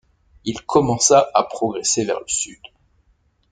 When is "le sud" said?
2.21-2.57